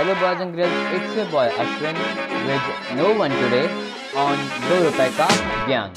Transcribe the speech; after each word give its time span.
Hello 0.00 0.14
boys 0.14 0.40
and 0.40 0.54
girls, 0.56 0.72
it's 0.96 1.14
your 1.16 1.26
boy 1.26 1.48
Ashwin 1.62 1.96
with 2.48 2.96
no 2.96 3.12
one 3.22 3.30
today 3.30 3.66
on 4.16 4.38
दो 4.68 4.76
रुपए 4.84 5.08
का 5.18 5.28
ज्ञान 5.66 5.92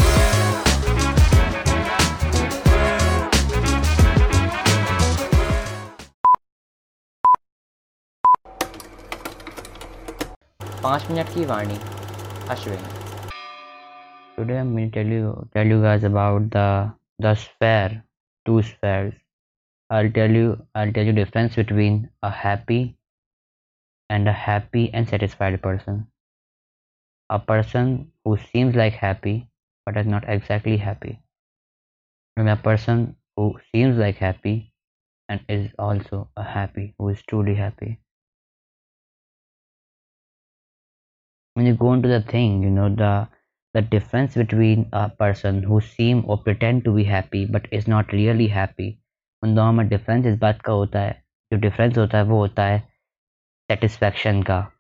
पाँच 10.84 11.09
मिनट 11.11 11.34
की 11.34 11.45
वाणी 11.54 11.80
Ashwin 12.55 12.86
Today 14.38 14.57
I'm 14.59 14.71
going 14.75 14.91
to 14.91 15.00
tell 15.00 15.11
you 15.16 15.34
tell 15.55 15.68
you 15.75 15.82
guys 15.82 16.04
about 16.04 16.50
the 16.55 16.68
the 17.25 17.36
sphere, 17.36 18.04
two 18.45 18.61
spheres. 18.70 19.23
I'll 19.94 20.12
tell 20.12 20.30
you 20.30 20.68
I'll 20.75 20.91
tell 20.91 21.05
you 21.05 21.14
difference 21.14 21.55
between 21.55 22.10
a 22.21 22.30
happy 22.30 22.97
and 24.10 24.29
a 24.29 24.32
happy 24.32 24.93
and 24.93 25.10
satisfied 25.10 25.61
person. 25.61 26.07
A 27.29 27.38
person 27.38 28.14
who 28.24 28.38
seems 28.38 28.75
like 28.75 28.93
happy 28.93 29.50
but 29.86 29.97
is 29.97 30.07
not 30.07 30.24
exactly 30.29 30.78
happy. 30.78 31.19
And 32.38 32.47
a 32.47 32.56
person 32.56 33.16
who 33.36 33.59
seems 33.72 33.97
like 33.97 34.17
happy 34.17 34.72
and 35.30 35.42
is 35.50 35.72
also 35.80 36.30
a 36.38 36.44
happy, 36.44 36.95
who 37.00 37.09
is 37.09 37.23
truly 37.23 37.55
happy. 37.55 38.00
When 41.55 41.66
you 41.66 41.73
go 41.73 41.94
into 41.94 42.09
the 42.09 42.22
thing, 42.22 42.61
you 42.61 42.69
know 42.69 42.89
the 42.94 43.28
the 43.73 43.81
difference 43.81 44.36
between 44.36 44.89
a 44.94 45.09
person 45.09 45.64
who 45.64 45.81
seem 45.81 46.23
or 46.28 46.38
pretend 46.38 46.83
to 46.86 46.95
be 46.95 47.05
happy 47.05 47.45
but 47.45 47.67
is 47.72 47.88
not 47.88 48.14
really 48.14 48.50
happy 48.50 49.00
उन 49.44 49.56
दोनों 49.56 49.72
में 49.72 49.88
difference 49.88 50.25
इस 50.25 50.39
बात 50.39 50.61
का 50.61 50.73
होता 50.73 51.00
है, 51.00 51.25
जो 51.53 51.59
difference 51.59 51.97
होता 51.97 52.17
है 52.17 52.23
वो 52.23 52.38
होता 52.38 52.66
है 52.66 52.80
सेटिस्फैक्शन 53.72 54.44
का। 54.44 54.72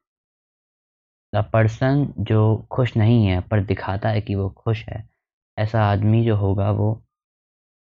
द 1.35 1.49
पर्सन 1.53 2.13
जो 2.19 2.67
खुश 2.71 2.97
नहीं 2.97 3.27
है, 3.27 3.41
पर 3.41 3.63
दिखाता 3.63 4.09
है 4.09 4.21
कि 4.21 4.35
वो 4.35 4.49
खुश 4.49 4.85
है, 4.89 5.09
ऐसा 5.57 5.83
आदमी 5.83 6.25
जो 6.25 6.35
होगा 6.35 6.71
वो 6.71 7.05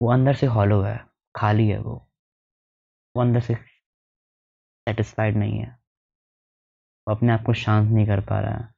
वो 0.03 0.13
अंदर 0.13 0.35
से 0.35 0.47
हॉलो 0.47 0.83
है, 0.83 1.07
खाली 1.37 1.69
है 1.69 1.79
वो। 1.79 2.11
वो 3.17 3.23
अंदर 3.23 3.41
से 3.41 3.55
सेटिस्फाइड 3.55 5.37
नहीं 5.37 5.59
है। 5.59 5.79
वो 7.09 7.15
अपने 7.15 7.33
आप 7.33 7.43
को 7.43 7.53
शांत 7.53 7.91
नहीं 7.91 8.07
कर 8.07 8.21
पा 8.21 8.41
रहा 8.41 8.55
है। 8.55 8.75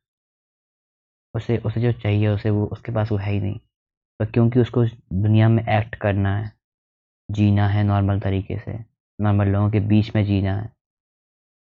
उसे 1.34 1.58
उसे 1.58 1.80
जो 1.80 1.92
चाहिए 1.92 2.28
उसे 2.28 2.50
वो, 2.50 2.66
उसके 2.66 2.92
पास 2.92 3.12
वो 3.12 3.18
है 3.18 3.32
ही 3.32 3.40
नहीं। 3.40 3.60
पर 4.18 4.26
क्योंकि 4.26 4.60
उसको 4.60 4.84
दुनिया 5.12 5.48
में 5.48 5.62
एक्ट 5.62 5.94
करना 5.94 6.38
है 6.38 6.55
जीना 7.28 7.66
है 7.68 7.82
नॉर्मल 7.84 8.20
तरीके 8.20 8.58
से। 8.58 8.78
नॉर्मल 9.18 9.48
लोगों 9.48 9.70
के 9.70 9.80
बीच 9.80 10.14
में 10.16 10.24
जीना 10.24 10.56
है। 10.56 10.70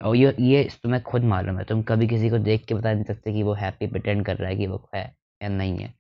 और 0.00 0.16
ये 0.16 0.34
ये 0.40 0.68
तुम्हें 0.82 1.02
खुद 1.02 1.24
मालूम 1.24 1.58
है। 1.58 1.64
तुम 1.64 1.82
कभी 1.82 2.08
किसी 2.08 2.30
को 2.30 2.38
देख 2.38 2.64
के 2.64 2.74
बता 2.74 2.92
नहीं 2.92 3.04
सकते 3.04 3.32
कि 3.32 3.42
वो 3.42 3.52
हैप्पी 3.54 3.86
प्रटेंड 3.86 4.24
कर 4.26 4.36
रहा 4.36 4.48
है 4.48 4.56
कि 4.56 4.66
वो 4.66 4.88
है 4.94 5.02
या 5.42 5.48
नहीं 5.48 5.78
है। 5.78 5.94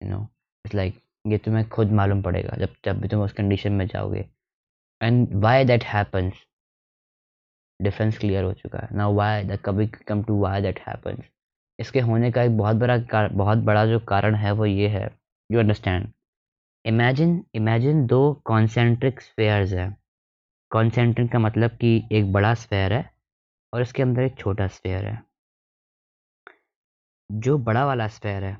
यू 0.00 0.08
नो 0.08 0.22
इट्स 0.64 0.74
लाइक 0.74 1.00
ये 1.26 1.38
तुम्हें 1.38 1.68
खुद 1.68 1.92
मालूम 1.92 2.22
पड़ेगा 2.22 2.56
जब 2.56 2.74
जब 2.84 3.00
भी 3.00 3.08
तुम 3.08 3.22
उस 3.22 3.32
कंडीशन 3.32 3.72
में 3.72 3.86
जाओगे। 3.86 4.24
And 5.00 5.34
why 5.34 5.64
that 5.64 5.84
happens 5.84 6.34
difference 7.80 8.18
clear 8.18 8.44
हो 8.44 8.52
चुका 8.52 8.78
है। 8.78 8.96
ना 8.96 9.08
वाई 9.08 9.44
द 9.44 9.58
कभी 9.64 9.86
come 9.86 10.22
to 10.24 10.38
why 10.40 10.62
that 10.62 10.78
happens 10.88 11.24
इसके 11.78 12.00
होने 12.00 12.30
का 12.32 12.42
एक 12.42 12.56
बहुत 12.58 12.76
बड़ा 12.76 13.28
बहुत 13.28 13.58
बड़ा 13.58 13.84
जो 13.86 13.98
कारण 14.08 14.34
है 14.34 14.52
वो 14.52 14.66
ये 14.66 14.88
है। 14.88 15.08
यू 15.50 15.58
अंडरस्टैंड 15.60 16.08
इमेजिन 16.86 17.44
इमेजिन 17.54 18.06
दो 18.06 18.18
कॉन्सेंट्रिक 18.44 19.20
स्फेयर्स 19.20 19.72
है। 19.72 19.96
कॉन्सेंट्रिक 20.70 21.32
का 21.32 21.38
मतलब 21.38 21.70
कि 21.70 22.08
एक 22.12 22.32
बड़ा 22.32 22.54
स्फेयर 22.54 22.92
है 22.92 23.10
और 23.72 23.82
इसके 23.82 24.02
अंदर 24.02 24.22
एक 24.22 24.38
छोटा 24.38 24.66
स्फेयर 24.66 25.04
है। 25.04 25.22
जो 27.32 27.58
बड़ा 27.58 27.86
वाला 27.86 28.06
स्फेयर 28.08 28.44
है 28.44 28.54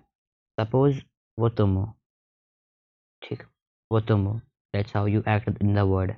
सपोज़ 0.61 1.01
वो 1.39 1.49
तुम 1.49 1.75
हो। 1.75 1.95
ठीक? 3.23 3.43
वो 3.93 4.01
तुम 4.01 4.25
हो। 4.25 4.39
That's 4.75 4.97
how 4.97 5.07
you 5.07 5.23
act 5.29 5.63
in 5.63 5.75
the 5.75 5.79
word 5.79 6.15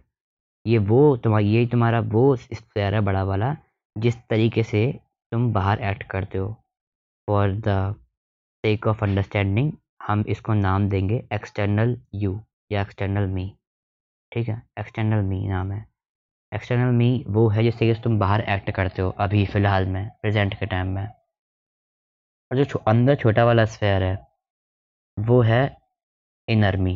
ये 0.66 0.78
वो 0.78 1.16
तुम्हारा 1.16 1.46
ये 1.46 1.66
तुम्हारा 1.66 2.00
वो 2.00 2.36
स्फेयर 2.36 2.94
है 2.94 3.00
बड़ा 3.00 3.24
वाला, 3.24 3.56
जिस 3.98 4.16
तरीके 4.30 4.62
से 4.62 5.00
तुम 5.32 5.52
बाहर 5.52 5.82
एक्ट 5.82 6.02
करते 6.02 6.38
हो। 6.38 6.48
For 7.28 7.52
the 7.66 7.94
sake 8.64 8.86
of 8.86 9.04
understanding 9.04 9.72
हम 10.00 10.24
इसको 10.28 10.54
नाम 10.54 10.88
देंगे 10.88 11.16
एक्सटर्नल 11.32 11.96
यू 12.14 12.40
या 12.72 12.82
एक्सटर्नल 12.82 13.26
मी 13.28 13.52
ठीक 14.32 14.48
है? 14.48 14.62
एक्सटर्नल 14.80 15.22
मी 15.24 15.46
नाम 15.48 15.72
है। 15.72 15.84
एक्सटर्नल 16.52 16.92
मी 16.96 17.24
वो 17.28 17.48
है 17.48 17.62
जिससे 17.64 17.92
कि 17.94 18.00
तुम 18.02 18.18
बाहर 18.18 18.40
एक्ट 18.50 18.70
करते 18.76 19.02
हो 19.02 19.10
अभी 19.20 19.44
फ़िलहाल 19.46 19.86
में 19.86 20.08
प्रेजेंट 20.22 20.54
के 20.60 20.66
टाइम 20.66 20.88
में। 20.88 21.06
और 22.50 22.56
जो 22.56 22.64
छो, 22.64 22.78
अंदर 22.78 23.14
छोटा 23.14 23.44
वाला 23.44 23.64
स्फेयर 23.66 24.02
है 24.02 24.16
वो 25.16 25.40
है 25.42 25.62
इनर 26.48 26.76
मी 26.76 26.94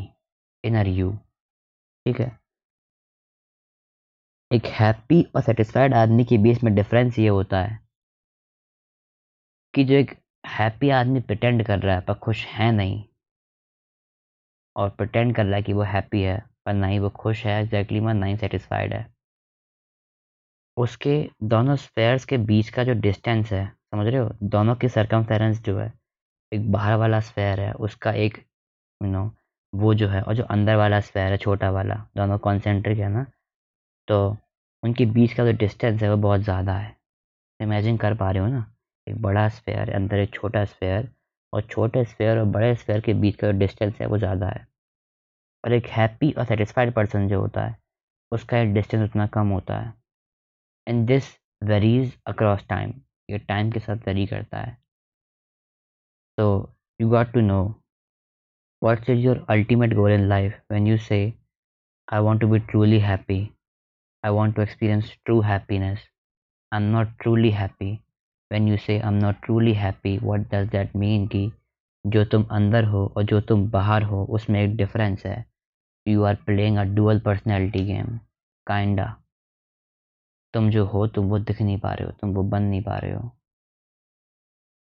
इनर 0.64 0.88
यू 0.88 1.12
ठीक 2.06 2.20
है? 2.20 2.30
एक 4.50 4.66
हैप्पी 4.80 5.22
और 5.36 5.42
सेटिस्फाइड 5.42 5.94
आदमी 5.94 6.24
के 6.24 6.38
बीच 6.38 6.62
में 6.64 6.74
डिफरेंस 6.74 7.18
ये 7.18 7.28
होता 7.28 7.62
है 7.62 7.78
कि 9.74 9.84
जो 9.84 9.94
एक 9.94 10.10
हैप्पी 10.44 10.90
आदमी 10.90 11.20
प्रटेंड 11.20 11.64
कर 11.66 11.78
रहा 11.78 11.94
है 11.94 12.00
पर 12.00 12.14
खुश 12.14 12.44
है 12.46 12.70
नहीं। 12.72 13.02
और 14.76 14.88
प्रटेंड 14.90 15.34
कर 15.36 15.44
रहा 15.46 15.56
है 15.56 15.62
कि 15.62 15.72
वो 15.72 15.82
हैप्पी 15.82 16.22
है 16.22 16.38
पर 16.66 16.72
ना 16.74 16.86
ही 16.86 16.98
वो 16.98 17.08
खुश 17.10 17.44
है 17.46 17.60
एग्जैक्टली 17.62 18.00
मैं 18.00 18.14
ना 18.14 18.26
ही 18.26 18.36
सेटिस्फाइड 18.36 18.92
है। 18.94 19.06
उसके 20.76 21.16
दोनों 21.44 21.76
स्पेयर्स 21.76 22.24
के 22.24 22.38
बीच 22.40 22.68
का 22.70 22.84
जो 22.84 22.92
डिस्टेंस 23.00 23.52
है 23.52 23.66
समझ 23.66 24.06
रहे 24.06 24.20
हो? 24.20 24.30
दोनों 24.42 24.74
की 24.76 24.88
सरकमफेरेंस 24.88 25.60
जो 25.62 25.78
है 25.78 25.92
एक 26.52 26.70
बाहर 26.72 26.96
वाला 26.96 27.20
स्पेयर 27.20 27.60
है 27.60 27.72
उसका 27.74 28.12
एक 28.12 28.36
यू 28.36 29.06
you 29.06 29.12
नो 29.12 29.18
know, 29.18 29.30
वो 29.72 29.94
जो 29.94 30.08
है 30.08 30.22
और 30.22 30.34
जो 30.34 30.44
अंदर 30.44 30.76
वाला 30.76 31.00
स्पेयर 31.00 31.30
है 31.32 31.36
छोटा 31.38 31.70
वाला 31.70 31.94
दोनों 32.16 32.38
कॉन्सेंट्रिक 32.38 32.98
है 32.98 33.08
ना? 33.08 33.26
तो 34.08 34.36
उनके 34.82 35.06
बीच 35.08 35.32
का 35.32 35.44
जो 35.46 35.52
डिस्टेंस 35.58 36.02
है 36.02 36.10
वो 36.10 36.16
बहुत 36.18 36.40
ज़्यादा 36.40 36.74
है। 36.74 36.96
इमेजिन 37.60 37.96
कर 37.96 38.14
पा 38.14 38.30
रहे 38.30 38.42
हो 38.42 38.48
ना? 38.48 38.71
एक 39.06 39.20
बड़ा 39.22 39.48
स्पेयर 39.48 39.92
अंदर 39.94 40.18
एक 40.18 40.34
छोटा 40.34 40.64
स्पेयर 40.64 41.08
और 41.52 41.62
छोटे 41.62 42.04
स्पेयर 42.04 42.38
और 42.38 42.44
बड़े 42.46 42.74
स्पेयर 42.74 43.00
के 43.00 43.14
बीच 43.14 43.36
का 43.36 43.50
जो 43.52 43.58
डिस्टेंस 43.58 44.00
है 44.00 44.06
वो 44.06 44.18
ज़्यादा 44.18 44.48
है। 44.48 44.66
और 45.64 45.72
एक 45.72 45.86
हैप्पी 45.88 46.30
और 46.32 46.44
सेटिस्फाइड 46.44 46.92
पर्सन 46.94 47.28
जो 47.28 47.40
होता 47.40 47.64
है, 47.66 47.76
उसका 48.32 48.58
एक 48.58 48.72
डिस्टेंस 48.74 49.08
उतना 49.08 49.26
कम 49.34 49.48
होता 49.48 49.78
है। 49.80 49.92
And 50.86 51.06
this 51.06 51.30
varies 51.64 52.16
across 52.26 52.66
time 52.68 52.92
ये 53.30 53.38
टाइम 53.38 53.70
के 53.72 53.80
साथ 53.80 54.06
वेरी 54.06 54.26
करता 54.26 54.60
है। 54.60 54.76
तो 56.38 56.74
you 57.00 57.08
got 57.10 57.32
to 57.32 57.40
know 57.40 57.62
what's 58.82 59.10
is 59.10 59.18
your 59.18 59.44
ultimate 59.50 59.94
goal 59.94 60.12
in 60.12 60.28
life 60.28 60.60
when 60.72 60.86
you 60.86 60.96
say 60.98 61.20
I 62.08 62.20
want 62.20 62.40
to 62.40 62.48
be 62.48 62.58
truly 62.60 62.98
happy 63.00 63.40
I 64.24 64.32
want 64.32 64.56
to 64.56 64.62
experience 64.62 65.16
true 65.24 65.40
happiness 65.40 66.08
I 66.72 66.82
am 66.82 66.88
not 66.90 67.08
truly 67.20 67.50
happy 67.50 67.98
when 68.52 68.68
you 68.68 68.76
say 68.76 68.98
I 69.00 69.08
am 69.08 69.14
not 69.14 69.36
truly 69.44 69.74
happy 69.74 70.18
what 70.22 70.40
does 70.54 70.68
that 70.70 70.96
mean 70.96 71.26
कि 71.26 71.50
जो 72.04 72.24
तुम 72.24 72.44
अंदर 72.50 72.84
हो 72.84 73.06
और 73.16 73.22
जो 73.22 73.40
तुम 73.40 73.70
बाहर 73.70 74.02
हो, 74.02 74.24
उसमें 74.24 74.60
एक 74.62 74.76
डिफरेंस 74.76 75.26
है। 75.26 75.44
You 76.06 76.22
are 76.24 76.34
playing 76.46 76.78
a 76.78 76.82
dual 76.94 77.20
personality 77.20 77.84
game 77.84 78.18
kinda 78.66 79.14
तुम 80.54 80.70
जो 80.70 80.84
हो, 80.86 81.06
तुम 81.06 81.28
वो 81.28 81.38
दिख 81.38 81.60
नहीं 81.62 81.78
पा 81.80 81.92
रहे 81.94 82.06
हो, 82.06 82.12
तुम 82.12 82.34
वो 82.34 82.42
बन 82.42 82.62
नहीं 82.62 82.82
पा 82.82 82.96
रहे 82.98 83.12
हो। 83.12 83.28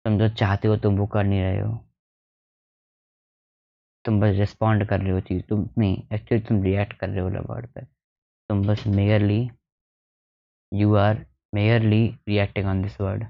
तुम 0.05 0.17
जो 0.19 0.29
चाहते 0.29 0.67
हो, 0.67 0.78
तुम 0.78 0.97
वो 0.97 1.05
कर 1.05 1.23
नहीं 1.23 1.41
रहे 1.41 1.59
हो। 1.59 1.78
तुम 4.05 4.19
बस 4.22 4.35
रिस्पॉन्ड 4.35 4.85
कर 4.85 5.01
रहे 5.01 5.11
हो 5.11 5.19
चीज़, 5.19 5.41
तुम 5.44 5.67
नहीं 5.78 5.97
एक्चुअली 6.13 6.44
तुम 6.44 6.63
रिएक्ट 6.63 6.94
कर 6.94 7.09
रहे 7.09 7.19
हो 7.19 7.53
वर्ड 7.53 7.67
पे। 7.67 7.81
तुम 8.49 8.67
बस 8.67 8.88
merely 8.88 9.49
you 10.73 10.96
are 10.96 11.25
merely 11.53 12.08
reacting 12.28 12.67
on 12.67 12.81
this 12.81 12.99
word 13.02 13.25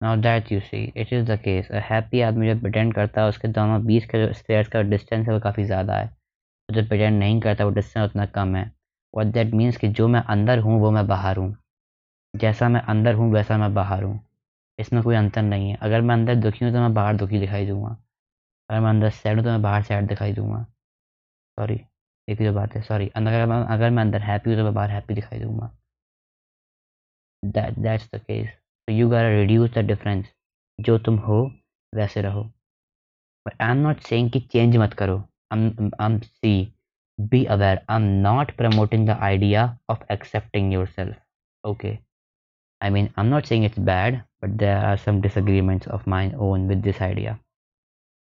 now 0.00 0.16
that 0.16 0.50
you 0.52 0.58
see 0.60 0.78
it 0.96 1.12
is 1.12 1.24
the 1.24 1.36
case 1.38 1.68
happy 1.88 2.20
आदमी 2.20 2.46
जब 2.46 2.60
प्रटेंड 2.60 2.94
करता 2.94 3.22
है, 3.22 3.28
उसके 3.28 3.48
दोनों 3.48 3.84
बीच 3.86 4.04
का 4.04 4.18
जो 4.18 4.32
स्पेयर 4.32 4.68
का 4.68 4.82
डिस्टेंस 4.82 5.26
है, 5.28 5.34
वो 5.34 5.40
काफ़ी 5.40 5.64
ज़्यादा 5.64 5.96
है। 5.96 6.06
तो 6.68 6.96
जो 6.96 7.08
नहीं 7.10 7.40
करता, 7.40 7.64
वो 7.64 7.70
डिस्टेंस 7.70 8.10
उतना 8.10 8.26
कम 8.26 8.56
है। 8.56 8.70
और 9.14 9.24
दैट 9.24 9.54
मीन्स 9.54 9.76
कि 9.76 9.88
जो 9.88 10.08
मैं 10.08 10.20
अंदर 10.20 10.58
हूँ, 10.58 10.80
वो 10.80 10.90
मैं 10.90 11.06
बाहर 11.06 11.36
हूँ। 11.36 11.56
जैसा 12.34 12.68
मैं 12.68 12.80
अंदर 12.80 13.14
हूँ, 13.14 13.32
वैसा 13.32 13.58
मैं 13.58 13.72
बाहर 13.74 14.02
हूँ। 14.02 14.20
इसमें 14.78 15.02
कोई 15.02 15.16
अंतर 15.16 15.42
नहीं 15.42 15.70
है। 15.70 15.76
अगर 15.82 16.00
मैं 16.00 16.14
अंदर 16.14 16.34
दुखी 16.34 16.64
हूँ 16.64 16.72
तो 16.74 16.80
मैं 16.80 16.94
बाहर 16.94 17.16
दुखी 17.16 17.38
दिखाई 17.40 17.66
दूँगा। 17.66 17.96
अगर 18.70 18.80
मैं 18.80 18.90
अंदर 18.90 19.10
सैड 19.10 19.36
हूँ 19.36 19.44
तो 19.44 19.50
मैं 19.50 19.62
बाहर 19.62 19.82
सैड 19.82 20.06
दिखाई 20.08 20.32
दूँगा। 20.32 20.62
सॉरी 21.58 21.80
एक 22.28 22.42
जो 22.42 22.52
बात 22.54 22.74
है। 22.76 22.82
सॉरी 22.82 23.08
अगर 23.16 23.46
मैं 23.46 23.64
अगर 23.66 23.90
मैं 23.90 24.02
अंदर 24.02 24.22
हैप्पी 24.22 24.50
हूँ 24.50 24.58
तो 24.58 24.64
मैं 24.64 24.74
बाहर 24.74 24.90
हैप्पी 24.90 25.14
दिखाई 25.14 25.40
दूँगा। 25.40 25.70
That 27.42 27.78
that's 27.78 28.08
the 28.14 28.18
case 28.20 28.59
so 28.90 28.94
you 28.94 29.08
gotta 29.08 29.24
reduce 29.30 29.70
the 29.72 29.78
difference 29.86 30.26
जो 30.78 30.96
तुम 30.98 31.16
हो, 31.18 31.36
वैसे 31.92 32.22
रहो। 32.22 32.42
आई 33.46 33.70
एम 33.70 33.76
नॉट 33.76 34.00
सेइंग 34.02 34.30
कि 34.30 34.40
चेंज 34.52 34.76
मत 34.76 34.94
करो। 35.00 35.16
I 35.52 35.68
am 36.04 36.18
see 36.20 36.52
be 37.18 37.44
aware 37.56 37.80
I 37.90 37.96
am 37.96 38.08
not 38.22 38.50
promoting 38.56 39.06
the 39.08 39.16
idea 39.28 39.64
of 39.90 40.02
accepting 40.12 40.72
your 40.72 40.86
self 40.86 41.16
okay 41.64 41.96
I 42.80 42.90
mean 42.90 43.04
I 43.06 43.24
am 43.24 43.30
not 43.30 43.44
saying 43.44 43.64
it's 43.64 43.78
bad 43.90 44.16
but 44.42 44.56
there 44.64 44.76
are 44.76 44.96
some 44.96 45.20
disagreements 45.20 45.88
of 45.88 46.08
my 46.10 46.32
own 46.48 46.66
with 46.68 46.82
this 46.84 47.02
idea 47.02 47.36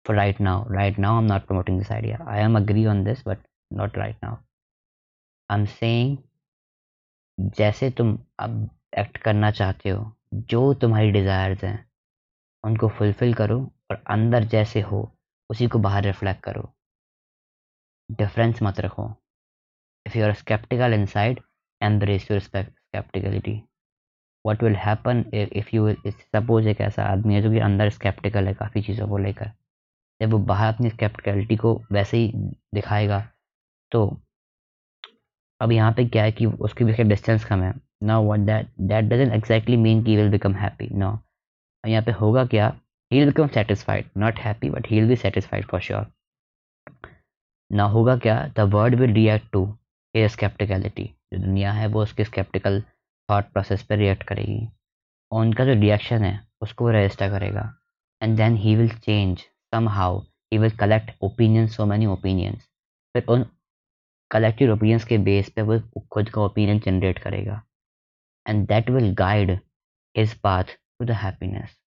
for 0.05 0.15
right 0.15 0.41
now 0.41 0.71
right 0.73 0.99
now 0.99 1.15
I 1.15 1.23
am 1.23 1.31
not 1.31 1.47
promoting 1.47 1.77
this 1.79 1.91
idea 1.91 2.23
I 2.27 2.43
am 2.43 2.57
agree 2.57 2.85
on 2.85 3.03
this 3.03 3.27
but 3.27 3.47
not 3.73 3.97
right 3.97 4.23
now 4.23 4.35
I 5.49 5.59
am 5.59 5.65
saying 5.73 6.17
जैसे 7.57 7.89
तुम 7.97 8.17
अब 8.39 8.69
act 8.97 9.17
करना 9.17 9.51
चाहते 9.51 9.89
हो 9.89 10.11
जो 10.31 10.73
तुम्हारी 10.73 11.11
desires 11.11 11.63
हैं, 11.63 11.85
उनको 12.63 12.87
फुलफिल 12.89 13.33
करो 13.33 13.59
और 13.91 14.03
अंदर 14.09 14.43
जैसे 14.45 14.81
हो, 14.81 15.11
उसी 15.49 15.67
को 15.67 15.79
बाहर 15.79 16.03
रिफ्लेक्ट 16.03 16.43
करो। 16.43 16.69
डिफरेंस 18.09 18.59
मत 18.63 18.79
रखो। 18.79 19.09
If 20.05 20.17
you 20.17 20.25
are 20.25 20.33
skeptical 20.35 20.93
inside 20.93 21.39
embrace 21.81 22.29
your 22.31 22.39
skepticality 22.39 23.53
what 24.45 24.63
will 24.63 24.75
happen 24.77 25.23
if 25.33 25.75
you 25.75 25.93
suppose 26.07 26.67
एक 26.69 26.81
ऐसा 26.81 27.03
आदमी 27.05 27.35
है 27.35 27.41
जो 27.41 27.51
कि 27.51 27.59
अंदर 27.61 27.89
स्केप्टिकल 27.89 28.47
है 28.47 28.53
काफ़ी 28.53 28.81
चीज़ों 28.81 29.07
को 29.07 29.17
लेकर। 29.17 29.51
जब 30.21 30.31
वो 30.31 30.37
बाहर 30.45 30.73
अपनी 30.73 30.89
स्केप्टिकलिटी 30.89 31.55
को 31.55 31.73
वैसे 31.91 32.17
ही 32.17 32.31
दिखाएगा 32.75 33.19
तो 33.91 34.05
अब 35.61 35.71
यहाँ 35.71 35.91
पे 35.93 36.05
क्या 36.05 36.23
है 36.23 36.31
कि 36.31 36.45
उसके 36.45 36.93
का 36.93 37.03
डिस्टेंस 37.05 37.45
कम 37.45 37.61
है। 37.63 37.73
No 38.01 38.21
what 38.23 38.39
that 38.45 38.67
that 38.81 39.05
doesn't 39.05 39.33
exactly 39.33 39.77
mean 39.77 40.03
की 40.03 40.15
विल 40.17 40.29
बिकम 40.31 40.53
हैप्पी 40.55 40.87
नो 40.93 41.17
यहाँ 41.83 42.03
पे 42.03 42.11
होगा 42.11 42.45
क्या? 42.45 42.69
Become 43.11 43.47
satisfied 43.47 44.09
not 44.17 44.39
happy 44.39 44.69
but 44.69 44.87
he 44.87 44.99
will 44.99 45.09
be 45.09 45.15
satisfied 45.15 45.65
for 45.67 45.81
sure 45.81 46.05
ना 47.71 47.83
होगा 47.93 48.15
क्या? 48.17 48.35
The 48.57 48.59
word 48.73 48.95
will 48.95 49.13
react 49.13 49.51
to 49.51 49.67
a 50.15 50.27
skepticality 50.27 51.03
जो 51.33 51.39
दुनिया 51.39 51.71
है, 51.71 51.87
वो 51.87 52.01
उसके 52.03 52.23
स्केप्टिकल 52.23 52.81
थॉट 53.29 53.51
प्रोसेस 53.53 53.83
पर 53.83 53.97
रिएक्ट 53.97 54.23
करेगी। 54.23 54.67
और 55.31 55.41
उनका 55.41 55.65
जो 55.65 55.73
रिएक्शन 55.73 56.23
है, 56.23 56.39
उसको 56.61 56.85
वो 56.85 56.91
रजिस्टर 56.91 57.29
करेगा। 57.31 57.73
And 58.21 58.35
then 58.37 58.55
he 58.55 58.75
will 58.75 58.89
change 58.89 59.39
somehow 59.89 60.19
he 60.19 60.57
will 60.57 60.71
collect 60.77 61.11
opinion 61.23 61.67
so 61.67 61.85
many 61.85 62.05
opinions 62.05 62.67
फिर 63.15 63.25
उन 63.29 63.45
कलेक्टिव 64.31 64.73
ओपिनियंस 64.73 65.05
के 65.05 65.17
बेस 65.19 65.49
पे 65.49 65.61
वो 65.61 65.79
खुद 66.11 66.29
का 66.29 66.41
ओपिनियन 66.41 66.79
जनरेट 66.79 67.19
करेगा। 67.19 67.61
And 68.49 68.65
that 68.67 68.89
will 68.89 69.13
guide 69.15 69.59
his 70.17 70.33
path 70.43 70.77
to 70.99 71.05
the 71.05 71.21
happiness 71.25 71.77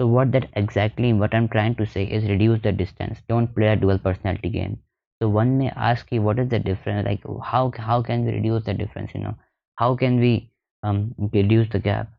So 0.00 0.06
what 0.06 0.30
that 0.30 0.44
exactly 0.54 1.12
what 1.12 1.32
I'm 1.34 1.48
trying 1.48 1.74
to 1.76 1.84
say 1.84 2.04
is 2.04 2.28
reduce 2.30 2.60
the 2.62 2.70
distance. 2.70 3.20
Don't 3.28 3.52
play 3.54 3.66
a 3.68 3.76
dual 3.76 3.98
personality 3.98 4.48
game. 4.48 4.76
So 5.20 5.28
one 5.28 5.58
may 5.58 5.70
ask 5.70 6.12
you 6.12 6.22
what 6.22 6.38
is 6.38 6.48
the 6.50 6.60
difference? 6.60 7.04
Like 7.04 7.24
how 7.44 7.72
how 7.76 8.02
can 8.02 8.24
we 8.24 8.32
reduce 8.32 8.64
the 8.64 8.74
difference? 8.74 9.14
You 9.14 9.22
know, 9.22 9.34
how 9.78 9.96
can 9.96 10.20
we 10.20 10.52
um, 10.82 11.14
reduce 11.32 11.68
the 11.70 11.80
gap? 11.80 12.12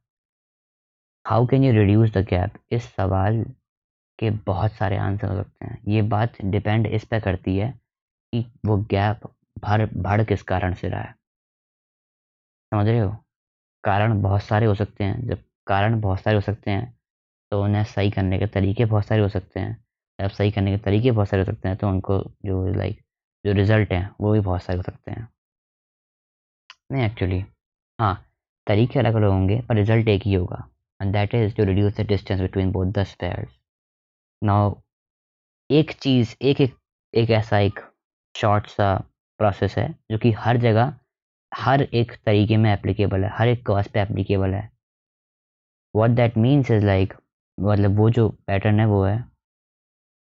How 1.26 1.46
can 1.46 1.64
you 1.64 1.72
reduce 1.72 2.12
the 2.12 2.24
gap? 2.24 2.60
इस 2.72 2.90
सवाल 2.96 3.44
के 4.20 4.30
बहुत 4.48 4.74
सारे 4.74 4.98
answer 4.98 5.28
हो 5.28 5.36
सकते 5.36 5.66
हैं 5.66 5.82
ये 5.88 6.02
बात 6.14 6.42
डिपेंड 6.56 6.88
इस 6.88 7.06
पे 7.12 7.20
करती 7.20 7.58
है 7.58 7.72
कि 8.34 8.46
वो 8.66 8.78
गैप 8.92 9.28
भर 9.64 9.86
भड़ 9.96 10.24
किस 10.24 10.44
कारण 10.52 10.74
से 10.82 10.90
रहा 10.90 11.02
है 11.02 11.16
समझ 12.72 12.88
रहे 12.88 13.00
हो? 13.00 13.10
कारण 13.84 14.22
बहुत 14.22 14.44
सारे 14.44 14.66
हो 14.66 14.74
सकते 14.76 15.04
हैं। 15.04 15.28
जब 15.28 15.44
कारण 15.68 16.00
बहुत 16.02 16.20
सारे 16.22 16.36
हो 16.36 16.42
सकते 16.42 16.72
हैं 16.72 16.94
तो 17.52 17.62
उन्हें 17.64 17.84
सही 17.86 18.12
करने 18.12 18.40
के 18.40 18.48
तरीके 18.48 18.86
बहुत 18.86 19.06
सारे 19.06 19.22
हो 19.22 19.30
सकते 19.30 19.60
हैं। 19.60 19.76
जब 20.20 20.30
सही 20.30 20.52
करने 20.52 20.72
के 20.72 20.78
तरीके 20.84 21.12
बहुत 21.12 21.30
सारे 21.30 21.42
हो 21.42 21.46
सकते 21.46 21.68
हैं 21.70 21.78
तो 21.78 21.88
उनको 21.90 22.20
जो 22.46 22.66
लाइक 22.74 23.02
जो 23.46 23.54
रिज़ल्ट 23.54 23.92
हैं, 23.92 24.10
वो 24.22 24.34
भी 24.34 24.40
बहुत 24.40 24.64
सारे 24.64 24.78
हो 24.78 24.84
सकते 24.84 25.12
हैं। 25.12 25.28
नहीं 26.92 27.04
एक्चुअली 27.06 27.44
हाँ 28.00 28.14
तरीके 28.68 29.00
अलग 29.00 29.16
अलग 29.16 29.30
होंगे, 29.30 29.60
पर 29.62 29.76
रिज़ल्ट 29.76 30.08
एक 30.08 30.24
ही 30.26 30.34
होगा। 30.34 30.68
And 31.00 31.14
that 31.14 31.36
is 31.36 31.56
to 31.56 31.64
reduce 31.64 31.98
the 31.98 32.06
distance 32.08 32.40
between 32.42 32.72
both 32.72 32.92
the 32.94 33.04
spheres 33.06 33.52
now 34.42 34.76
एक 35.70 35.92
चीज़, 35.94 36.36
एक 36.42 36.62
एक 36.62 36.76
एक 37.14 37.30
ऐसा 37.32 37.60
एक 37.60 37.80
शॉर्ट 38.36 38.68
सा 38.68 38.96
प्रोसेस 39.40 39.78
है, 39.78 39.90
जो 40.12 40.18
कि 40.18 40.32
हर 40.32 40.58
जगह 40.58 40.94
हर 41.52 41.82
एक 41.82 42.12
तरीके 42.26 42.58
में 42.58 42.72
एप्लीकेबल 42.74 43.24
है, 43.24 43.30
हर 43.30 43.48
एक 43.48 43.66
कॉज 43.68 43.88
पे 43.88 44.00
एप्लीकेबल 44.00 44.54
है। 44.54 44.70
What 45.96 46.10
that 46.10 46.38
means 46.38 46.72
is 46.72 46.86
like 46.86 47.14
मतलब 47.58 47.98
वो 47.98 48.10
जो 48.10 48.28
पैटर्न 48.48 48.80
है 48.80 48.86
वो 48.86 49.04
है, 49.04 49.20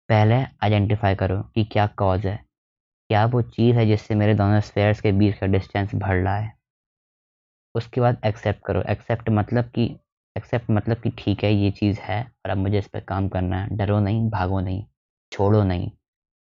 पहले 0.08 0.34
आइडेंटिफाई 0.34 1.14
करो 1.14 1.40
कि 1.54 1.64
क्या 1.64 1.86
कॉज 1.86 2.26
है, 2.26 2.36
क्या 3.10 3.24
वो 3.26 3.42
चीज़ 3.42 3.76
है 3.76 3.86
जिससे 3.86 4.14
मेरे 4.14 4.34
दोनों 4.34 4.60
स्पेयर्स 4.60 5.00
के 5.00 5.12
बीच 5.12 5.38
का 5.38 5.46
डिस्टेंस 5.46 5.94
बढ़ 5.94 6.16
रहा 6.16 6.36
है। 6.36 6.52
उसके 7.74 8.00
बाद 8.00 8.20
एक्सेप्ट 8.26 8.64
करो। 8.64 8.82
एक्सेप्ट 8.82 9.28
मतलब 9.30 9.64
कि 9.64 9.84
एक्सेप्ट 10.36 10.70
मतलब 10.70 10.96
कि 10.96 11.10
ठीक 11.18 11.44
है, 11.44 11.52
ये 11.52 11.70
चीज़ 11.70 12.00
है 12.00 12.22
और 12.24 12.50
अब 12.50 12.58
मुझे 12.58 12.78
इस 12.78 12.88
पर 12.88 13.00
काम 13.00 13.28
करना 13.28 13.62
है। 13.62 13.76
डरो 13.76 14.00
नहीं, 14.00 14.28
भागो 14.30 14.60
नहीं, 14.60 14.84
छोड़ो 15.32 15.62
नहीं 15.64 15.90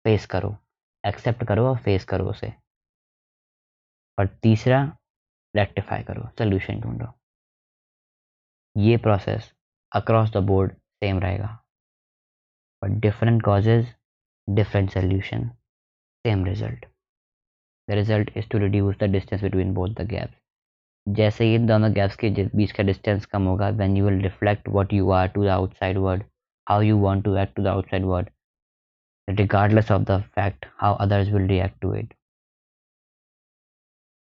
फेस 0.05 0.27
करो। 0.27 0.57
एक्सेप्ट 1.05 1.45
करो 1.45 1.67
और 1.69 1.77
फेस 1.77 2.05
करो 2.05 2.27
उसे। 2.27 2.53
और 4.21 4.27
तीसरा 4.43 4.81
रेक्टिफाई 5.55 6.03
करो 6.09 6.29
सोल्यूशन 6.39 6.81
ढूंढो। 6.81 7.07
ये 8.77 8.97
process 9.05 9.53
across 9.93 10.33
the 10.33 10.43
board 10.49 10.73
same 10.73 11.19
रहेगा। 11.21 11.47
But 12.83 13.01
different 13.07 13.43
causes 13.43 13.87
different 14.49 14.91
solution 14.91 15.49
same 16.27 16.45
result 16.45 16.85
the 17.89 17.95
result 17.95 18.37
is 18.37 18.49
to 18.51 18.59
reduce 18.59 18.97
the 19.01 19.11
distance 19.13 19.43
between 19.43 19.73
both 19.75 19.95
the 20.01 20.07
gaps 20.11 21.15
जैसे 21.17 21.45
ही 21.45 21.59
दोनों 21.69 21.93
गैप्स 21.95 22.17
के 22.25 22.31
बीच 22.57 22.73
का 22.73 22.83
डिस्टेंस 22.83 23.27
कम 23.27 23.47
होगा 23.47 23.69
when 23.79 23.97
you 23.97 24.05
will 24.07 24.21
reflect 24.23 24.69
what 24.69 24.93
you 24.93 25.11
are 25.21 25.29
to 25.29 25.45
the 25.45 25.49
outside 25.49 25.99
world 25.99 26.25
how 26.67 26.83
you 26.83 26.99
want 26.99 27.25
to 27.25 27.37
act 27.37 27.55
to 27.57 27.63
the 27.63 27.67
outside 27.67 28.05
word 28.05 28.31
regardless 29.29 29.91
of 29.95 30.05
the 30.07 30.15
fact 30.37 30.65
how 30.79 30.89
others 31.03 31.29
will 31.33 31.45
react 31.51 31.77
to 31.83 31.91
it 31.99 32.15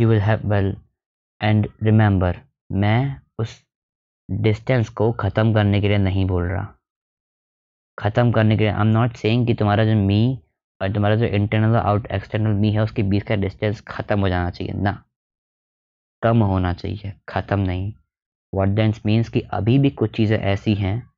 You 0.00 0.08
will 0.08 0.20
have, 0.20 0.40
well, 0.40 0.74
and 1.40 1.66
remember, 1.82 2.34
मैं 2.72 3.20
उस 3.38 3.64
distance 4.30 4.88
को 4.88 5.12
ख़त्म 5.12 5.54
करने 5.54 5.80
के 5.80 5.88
लिए 5.88 5.98
नहीं 5.98 6.26
बोल 6.26 6.42
रहा। 6.42 6.74
ख़त्म 7.98 8.32
करने 8.32 8.56
के 8.56 8.64
लिए 8.64 8.72
आई 8.72 8.80
एम 8.80 8.86
नॉट 8.86 9.16
सेइंग 9.16 9.46
कि 9.46 9.54
तुम्हारा 9.54 9.84
जो 9.84 9.94
मी 9.94 10.38
और 10.82 10.92
तुम्हारा 10.92 11.16
जो 11.16 11.24
इंटरनल 11.24 11.76
आउट 11.76 12.06
एक्सटर्नल 12.06 12.50
मी 12.50 12.70
है, 12.70 12.80
उसके 12.80 13.02
बीच 13.02 13.22
का 13.22 13.36
डिस्टेंस 13.36 13.80
ख़त्म 13.80 14.20
हो 14.20 14.28
जाना 14.28 14.50
चाहिए। 14.50 14.72
ना। 14.72 15.04
कम 16.22 16.38
होना 16.38 16.72
चाहिए। 16.72 17.12
ख़त्म 17.28 17.60
नहीं। 17.60 17.92
वॉट 18.54 18.68
डेंस 18.68 19.02
मीन्स 19.06 19.28
कि 19.28 19.40
अभी 19.40 19.78
भी 19.78 19.90
कुछ 19.90 20.16
चीज़ें 20.16 20.38
ऐसी 20.38 20.74
हैं 20.74 21.11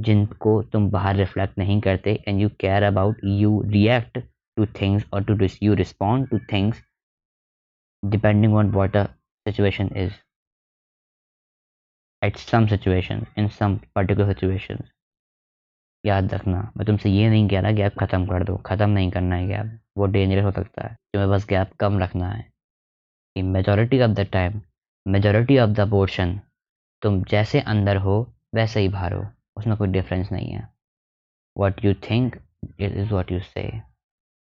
जिनको 0.00 0.62
तुम 0.62 0.90
बाहर 0.90 1.16
रिफ्लेक्ट 1.16 1.58
नहीं 1.58 1.80
करते 1.80 2.24
and 2.28 2.40
you 2.40 2.48
care 2.48 2.82
about 2.82 3.20
you 3.24 3.62
react 3.66 4.18
to 4.56 4.66
things 4.66 5.06
और 5.12 5.24
to 5.24 5.46
you 5.62 5.74
respond 5.74 6.28
to 6.28 6.38
things 6.38 6.82
depending 8.04 8.54
on 8.54 8.72
what 8.72 8.92
the 8.92 9.06
situation 9.46 9.96
is. 9.96 10.12
At 12.24 12.36
some 12.36 12.66
situations 12.68 13.26
in 13.38 13.48
some 13.48 13.76
particular 13.98 14.32
situations 14.34 14.82
याद 16.06 16.34
रखना, 16.34 16.72
मैं 16.76 16.86
तुमसे 16.86 17.10
ये 17.10 17.30
नहीं 17.30 17.48
कह 17.48 17.60
रहा 17.60 17.70
गैप 17.70 17.98
ख़त्म 17.98 18.26
कर 18.26 18.44
दो, 18.44 18.56
ख़त्म 18.56 18.90
नहीं 18.90 19.10
करना 19.10 19.36
है 19.36 19.46
गैप 19.46 19.80
वो 19.98 20.06
डेंजरस 20.06 20.44
हो 20.44 20.50
सकता 20.50 20.86
है। 20.86 20.94
तुम्हें 20.94 21.30
बस 21.30 21.46
गैप 21.48 21.72
कम 21.80 21.98
रखना 21.98 22.28
है। 22.28 22.52
कि 23.34 23.42
majority 23.42 24.00
of 24.00 24.10
the 24.10 24.20
time 24.20 24.60
majority 25.08 25.58
of 25.58 25.70
the 25.70 25.80
portion 25.80 26.40
तुम 27.02 27.22
जैसे 27.22 27.60
अंदर 27.60 27.96
हो, 27.96 28.34
वैसे 28.54 28.80
ही 28.80 28.88
बाहर 28.88 29.12
हो। 29.12 29.26
उसमें 29.57 29.75
कोई 29.77 29.87
डिफरेंस 29.87 30.31
नहीं 30.31 30.51
है 30.53 30.67
what 31.57 31.83
you 31.85 31.93
think 32.09 32.39
is 32.79 33.13
what 33.13 33.31
you 33.31 33.39
say 33.39 33.71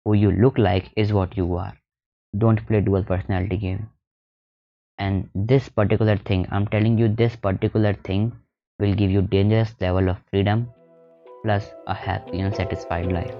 who 0.04 0.14
you 0.14 0.30
look 0.32 0.58
like 0.58 0.90
is 0.96 1.12
what 1.12 1.36
you 1.36 1.54
are 1.54 1.74
don't 2.44 2.66
play 2.66 2.80
dual 2.80 3.04
personality 3.04 3.56
game 3.56 3.88
and 4.98 5.28
this 5.50 5.68
particular 5.80 6.16
thing 6.30 6.46
i'm 6.50 6.66
telling 6.74 6.98
you 6.98 7.08
this 7.22 7.36
particular 7.36 7.92
thing 8.08 8.30
will 8.80 8.94
give 8.94 9.10
you 9.10 9.22
dangerous 9.22 9.74
level 9.80 10.08
of 10.08 10.16
freedom 10.30 10.66
plus 11.44 11.70
a 11.86 11.94
happy 11.94 12.40
and 12.40 12.54
satisfied 12.54 13.12
life 13.12 13.34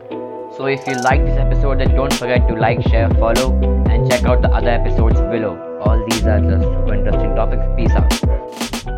so 0.57 0.67
if 0.67 0.87
you 0.87 0.95
like 1.09 1.25
this 1.25 1.39
episode 1.47 1.81
then 1.81 1.95
don't 1.97 2.12
forget 2.12 2.49
to 2.49 2.55
like 2.55 2.83
share 2.89 3.11
follow 3.25 3.53
and 3.91 4.11
check 4.11 4.25
out 4.25 4.43
the 4.43 4.55
other 4.61 4.71
episodes 4.71 5.21
below 5.37 5.55
all 5.81 6.09
these 6.09 6.27
are 6.27 6.41
just 6.41 6.65
super 6.65 6.95
interesting 6.95 7.35
topics 7.35 7.65
peace 7.77 7.93
out 7.93 8.96